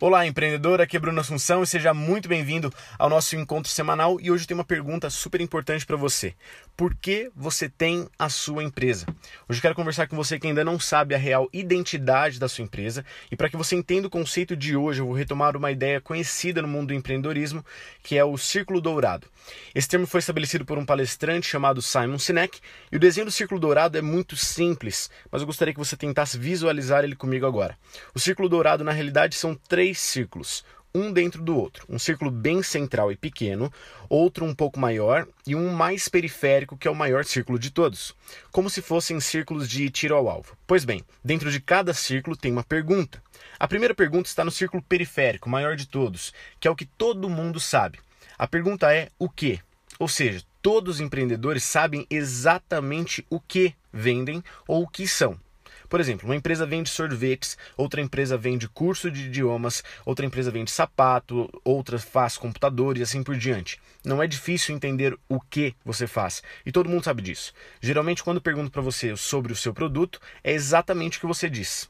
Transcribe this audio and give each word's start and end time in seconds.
Olá, 0.00 0.24
empreendedor, 0.24 0.80
aqui 0.80 0.96
é 0.96 1.00
Bruno 1.00 1.20
Assunção 1.20 1.60
e 1.60 1.66
seja 1.66 1.92
muito 1.92 2.28
bem-vindo 2.28 2.72
ao 2.96 3.10
nosso 3.10 3.34
encontro 3.34 3.68
semanal. 3.68 4.20
E 4.20 4.30
hoje 4.30 4.46
tem 4.46 4.54
uma 4.54 4.62
pergunta 4.62 5.10
super 5.10 5.40
importante 5.40 5.84
para 5.84 5.96
você. 5.96 6.36
Por 6.76 6.94
que 6.94 7.28
você 7.34 7.68
tem 7.68 8.06
a 8.16 8.28
sua 8.28 8.62
empresa? 8.62 9.06
Hoje 9.48 9.58
eu 9.58 9.62
quero 9.62 9.74
conversar 9.74 10.06
com 10.06 10.14
você 10.14 10.38
que 10.38 10.46
ainda 10.46 10.64
não 10.64 10.78
sabe 10.78 11.16
a 11.16 11.18
real 11.18 11.48
identidade 11.52 12.38
da 12.38 12.48
sua 12.48 12.62
empresa 12.62 13.04
e 13.28 13.34
para 13.34 13.48
que 13.48 13.56
você 13.56 13.74
entenda 13.74 14.06
o 14.06 14.10
conceito 14.10 14.56
de 14.56 14.76
hoje, 14.76 15.00
eu 15.00 15.06
vou 15.06 15.16
retomar 15.16 15.56
uma 15.56 15.72
ideia 15.72 16.00
conhecida 16.00 16.62
no 16.62 16.68
mundo 16.68 16.88
do 16.88 16.94
empreendedorismo, 16.94 17.66
que 18.00 18.16
é 18.16 18.24
o 18.24 18.38
círculo 18.38 18.80
dourado. 18.80 19.26
Esse 19.74 19.88
termo 19.88 20.06
foi 20.06 20.20
estabelecido 20.20 20.64
por 20.64 20.78
um 20.78 20.86
palestrante 20.86 21.48
chamado 21.48 21.82
Simon 21.82 22.20
Sinek 22.20 22.60
e 22.92 22.96
o 22.96 23.00
desenho 23.00 23.26
do 23.26 23.32
círculo 23.32 23.58
dourado 23.58 23.98
é 23.98 24.02
muito 24.02 24.36
simples, 24.36 25.10
mas 25.28 25.42
eu 25.42 25.46
gostaria 25.46 25.74
que 25.74 25.80
você 25.80 25.96
tentasse 25.96 26.38
visualizar 26.38 27.02
ele 27.02 27.16
comigo 27.16 27.46
agora. 27.46 27.76
O 28.14 28.20
círculo 28.20 28.48
dourado, 28.48 28.84
na 28.84 28.92
realidade, 28.92 29.34
são 29.34 29.56
três 29.56 29.87
três 29.88 30.00
círculos, 30.00 30.64
um 30.94 31.10
dentro 31.10 31.42
do 31.42 31.56
outro. 31.56 31.86
Um 31.88 31.98
círculo 31.98 32.30
bem 32.30 32.62
central 32.62 33.10
e 33.10 33.16
pequeno, 33.16 33.72
outro 34.06 34.44
um 34.44 34.54
pouco 34.54 34.78
maior 34.78 35.26
e 35.46 35.54
um 35.54 35.70
mais 35.70 36.10
periférico, 36.10 36.76
que 36.76 36.86
é 36.86 36.90
o 36.90 36.94
maior 36.94 37.24
círculo 37.24 37.58
de 37.58 37.70
todos, 37.70 38.14
como 38.52 38.68
se 38.68 38.82
fossem 38.82 39.18
círculos 39.18 39.66
de 39.66 39.88
tiro 39.88 40.14
ao 40.14 40.28
alvo. 40.28 40.58
Pois 40.66 40.84
bem, 40.84 41.02
dentro 41.24 41.50
de 41.50 41.58
cada 41.58 41.94
círculo 41.94 42.36
tem 42.36 42.52
uma 42.52 42.62
pergunta. 42.62 43.22
A 43.58 43.66
primeira 43.66 43.94
pergunta 43.94 44.28
está 44.28 44.44
no 44.44 44.50
círculo 44.50 44.82
periférico, 44.82 45.48
maior 45.48 45.74
de 45.74 45.86
todos, 45.86 46.34
que 46.60 46.68
é 46.68 46.70
o 46.70 46.76
que 46.76 46.84
todo 46.84 47.30
mundo 47.30 47.58
sabe. 47.58 48.00
A 48.36 48.46
pergunta 48.46 48.92
é 48.92 49.08
o 49.18 49.30
que? 49.30 49.58
Ou 49.98 50.06
seja, 50.06 50.42
todos 50.60 50.96
os 50.96 51.00
empreendedores 51.00 51.64
sabem 51.64 52.06
exatamente 52.10 53.24
o 53.30 53.40
que 53.40 53.74
vendem 53.90 54.44
ou 54.66 54.82
o 54.82 54.88
que 54.88 55.08
são. 55.08 55.40
Por 55.88 56.00
exemplo, 56.00 56.28
uma 56.28 56.36
empresa 56.36 56.66
vende 56.66 56.90
sorvetes, 56.90 57.56
outra 57.76 58.00
empresa 58.00 58.36
vende 58.36 58.68
curso 58.68 59.10
de 59.10 59.26
idiomas, 59.26 59.82
outra 60.04 60.26
empresa 60.26 60.50
vende 60.50 60.70
sapato, 60.70 61.48
outra 61.64 61.98
faz 61.98 62.36
computadores 62.36 63.00
e 63.00 63.02
assim 63.02 63.22
por 63.22 63.36
diante. 63.36 63.80
Não 64.04 64.22
é 64.22 64.26
difícil 64.26 64.74
entender 64.74 65.18
o 65.28 65.40
que 65.40 65.74
você 65.84 66.06
faz 66.06 66.42
e 66.66 66.70
todo 66.70 66.90
mundo 66.90 67.04
sabe 67.04 67.22
disso. 67.22 67.54
Geralmente, 67.80 68.22
quando 68.22 68.40
pergunto 68.40 68.70
para 68.70 68.82
você 68.82 69.16
sobre 69.16 69.52
o 69.52 69.56
seu 69.56 69.72
produto, 69.72 70.20
é 70.44 70.52
exatamente 70.52 71.16
o 71.16 71.20
que 71.20 71.26
você 71.26 71.48
diz. 71.48 71.88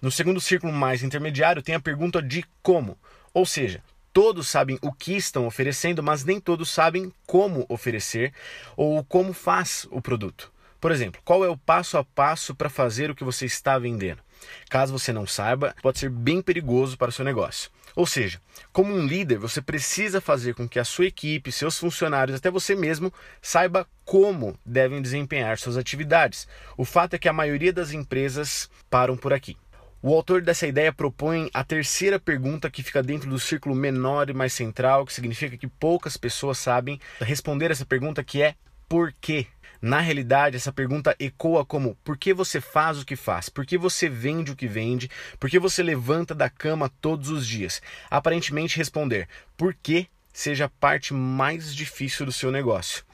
No 0.00 0.10
segundo 0.10 0.40
círculo 0.40 0.72
mais 0.72 1.02
intermediário, 1.02 1.62
tem 1.62 1.74
a 1.74 1.80
pergunta 1.80 2.20
de 2.20 2.44
como, 2.62 2.98
ou 3.32 3.46
seja, 3.46 3.82
todos 4.12 4.48
sabem 4.48 4.78
o 4.82 4.92
que 4.92 5.16
estão 5.16 5.46
oferecendo, 5.46 6.02
mas 6.02 6.24
nem 6.24 6.38
todos 6.38 6.70
sabem 6.70 7.12
como 7.26 7.64
oferecer 7.68 8.32
ou 8.76 9.02
como 9.04 9.32
faz 9.32 9.86
o 9.90 10.02
produto. 10.02 10.51
Por 10.82 10.90
exemplo, 10.90 11.22
qual 11.24 11.44
é 11.44 11.48
o 11.48 11.56
passo 11.56 11.96
a 11.96 12.02
passo 12.02 12.56
para 12.56 12.68
fazer 12.68 13.08
o 13.08 13.14
que 13.14 13.22
você 13.22 13.46
está 13.46 13.78
vendendo? 13.78 14.20
Caso 14.68 14.92
você 14.92 15.12
não 15.12 15.28
saiba, 15.28 15.76
pode 15.80 16.00
ser 16.00 16.10
bem 16.10 16.42
perigoso 16.42 16.98
para 16.98 17.08
o 17.08 17.12
seu 17.12 17.24
negócio. 17.24 17.70
Ou 17.94 18.04
seja, 18.04 18.40
como 18.72 18.92
um 18.92 19.06
líder, 19.06 19.38
você 19.38 19.62
precisa 19.62 20.20
fazer 20.20 20.56
com 20.56 20.68
que 20.68 20.80
a 20.80 20.84
sua 20.84 21.06
equipe, 21.06 21.52
seus 21.52 21.78
funcionários, 21.78 22.36
até 22.36 22.50
você 22.50 22.74
mesmo, 22.74 23.14
saiba 23.40 23.86
como 24.04 24.58
devem 24.66 25.00
desempenhar 25.00 25.56
suas 25.56 25.76
atividades. 25.76 26.48
O 26.76 26.84
fato 26.84 27.14
é 27.14 27.18
que 27.18 27.28
a 27.28 27.32
maioria 27.32 27.72
das 27.72 27.92
empresas 27.92 28.68
param 28.90 29.16
por 29.16 29.32
aqui. 29.32 29.56
O 30.02 30.12
autor 30.12 30.42
dessa 30.42 30.66
ideia 30.66 30.92
propõe 30.92 31.48
a 31.54 31.62
terceira 31.62 32.18
pergunta 32.18 32.68
que 32.68 32.82
fica 32.82 33.04
dentro 33.04 33.30
do 33.30 33.38
círculo 33.38 33.76
menor 33.76 34.28
e 34.28 34.34
mais 34.34 34.52
central, 34.52 35.06
que 35.06 35.12
significa 35.12 35.56
que 35.56 35.68
poucas 35.68 36.16
pessoas 36.16 36.58
sabem 36.58 37.00
responder 37.20 37.70
essa 37.70 37.86
pergunta, 37.86 38.24
que 38.24 38.42
é 38.42 38.56
por 38.88 39.14
quê? 39.20 39.46
Na 39.82 39.98
realidade, 39.98 40.54
essa 40.56 40.72
pergunta 40.72 41.16
ecoa 41.18 41.66
como: 41.66 41.96
por 42.04 42.16
que 42.16 42.32
você 42.32 42.60
faz 42.60 43.00
o 43.00 43.04
que 43.04 43.16
faz? 43.16 43.48
Por 43.48 43.66
que 43.66 43.76
você 43.76 44.08
vende 44.08 44.52
o 44.52 44.56
que 44.56 44.68
vende? 44.68 45.10
Por 45.40 45.50
que 45.50 45.58
você 45.58 45.82
levanta 45.82 46.32
da 46.32 46.48
cama 46.48 46.88
todos 47.00 47.30
os 47.30 47.44
dias? 47.44 47.82
Aparentemente 48.08 48.76
responder: 48.76 49.28
por 49.56 49.74
que 49.74 50.06
seja 50.32 50.64
a 50.64 50.68
parte 50.68 51.12
mais 51.12 51.74
difícil 51.74 52.24
do 52.24 52.32
seu 52.32 52.50
negócio. 52.50 53.04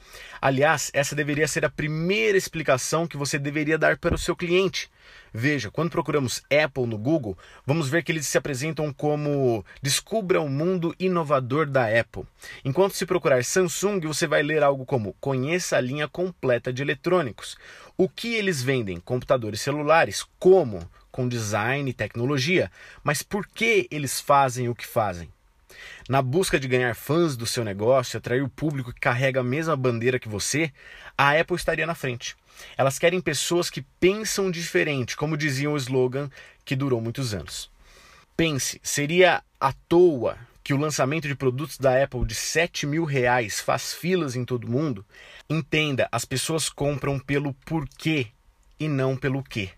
Aliás, 0.41 0.89
essa 0.93 1.15
deveria 1.15 1.47
ser 1.47 1.65
a 1.65 1.69
primeira 1.69 2.37
explicação 2.37 3.05
que 3.05 3.17
você 3.17 3.37
deveria 3.37 3.77
dar 3.77 3.97
para 3.97 4.15
o 4.15 4.17
seu 4.17 4.35
cliente. 4.35 4.89
Veja, 5.33 5.69
quando 5.69 5.91
procuramos 5.91 6.41
Apple 6.49 6.87
no 6.87 6.97
Google, 6.97 7.37
vamos 7.65 7.89
ver 7.89 8.03
que 8.03 8.11
eles 8.11 8.25
se 8.25 8.37
apresentam 8.37 8.91
como 8.93 9.63
Descubra 9.81 10.41
o 10.41 10.49
mundo 10.49 10.95
inovador 10.99 11.67
da 11.67 11.85
Apple. 11.85 12.23
Enquanto 12.63 12.95
se 12.95 13.05
procurar 13.05 13.43
Samsung, 13.43 13.99
você 14.01 14.25
vai 14.25 14.41
ler 14.41 14.63
algo 14.63 14.85
como 14.85 15.15
Conheça 15.19 15.77
a 15.77 15.81
linha 15.81 16.07
completa 16.07 16.71
de 16.71 16.81
eletrônicos. 16.81 17.57
O 17.97 18.07
que 18.07 18.33
eles 18.33 18.63
vendem? 18.63 18.99
Computadores 18.99 19.61
celulares. 19.61 20.25
Como? 20.39 20.89
Com 21.11 21.27
design 21.27 21.89
e 21.89 21.93
tecnologia. 21.93 22.71
Mas 23.03 23.21
por 23.21 23.45
que 23.45 23.87
eles 23.91 24.21
fazem 24.21 24.69
o 24.69 24.75
que 24.75 24.87
fazem? 24.87 25.29
Na 26.07 26.21
busca 26.21 26.59
de 26.59 26.67
ganhar 26.67 26.95
fãs 26.95 27.35
do 27.37 27.45
seu 27.45 27.63
negócio, 27.63 28.17
atrair 28.17 28.43
o 28.43 28.49
público 28.49 28.93
que 28.93 28.99
carrega 28.99 29.39
a 29.39 29.43
mesma 29.43 29.75
bandeira 29.75 30.19
que 30.19 30.29
você, 30.29 30.71
a 31.17 31.39
Apple 31.39 31.55
estaria 31.55 31.85
na 31.85 31.95
frente. 31.95 32.35
Elas 32.77 32.99
querem 32.99 33.21
pessoas 33.21 33.69
que 33.69 33.81
pensam 33.99 34.51
diferente, 34.51 35.15
como 35.15 35.37
dizia 35.37 35.69
o 35.69 35.77
slogan 35.77 36.29
que 36.65 36.75
durou 36.75 37.01
muitos 37.01 37.33
anos. 37.33 37.69
Pense, 38.35 38.79
seria 38.83 39.43
à 39.59 39.73
toa 39.73 40.37
que 40.63 40.73
o 40.73 40.77
lançamento 40.77 41.27
de 41.27 41.35
produtos 41.35 41.77
da 41.77 42.03
Apple 42.03 42.25
de 42.25 42.35
7 42.35 42.85
mil 42.85 43.03
reais 43.03 43.59
faz 43.59 43.93
filas 43.93 44.35
em 44.35 44.45
todo 44.45 44.69
mundo? 44.69 45.05
Entenda, 45.49 46.07
as 46.11 46.25
pessoas 46.25 46.69
compram 46.69 47.17
pelo 47.17 47.53
porquê 47.65 48.27
e 48.79 48.87
não 48.87 49.17
pelo 49.17 49.43
quê. 49.43 49.71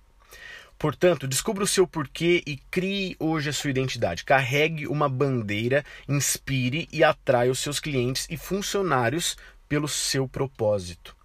Portanto, 0.82 1.28
descubra 1.28 1.64
o 1.64 1.68
seu 1.68 1.86
porquê 1.86 2.42
e 2.44 2.58
crie 2.58 3.16
hoje 3.20 3.52
a 3.52 3.54
sua 3.54 3.70
identidade. 3.70 4.24
Carregue 4.24 4.88
uma 4.88 5.08
bandeira, 5.08 5.86
inspire 6.10 6.90
e 6.92 7.04
atraia 7.04 7.52
os 7.52 7.60
seus 7.60 7.80
clientes 7.80 8.26
e 8.32 8.36
funcionários 8.36 9.38
pelo 9.70 9.88
seu 9.88 10.28
propósito. 10.28 11.16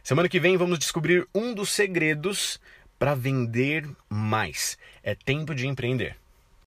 Semana 0.00 0.28
que 0.28 0.38
vem 0.38 0.56
vamos 0.56 0.78
descobrir 0.78 1.26
um 1.34 1.52
dos 1.52 1.70
segredos 1.70 2.60
para 2.96 3.16
vender 3.16 3.84
mais. 4.08 4.78
É 5.02 5.12
tempo 5.12 5.56
de 5.56 5.66
empreender. 5.66 6.16